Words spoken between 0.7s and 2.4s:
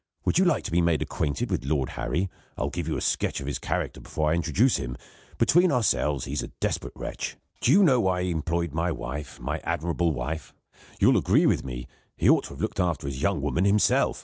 be made acquainted with Lord Harry?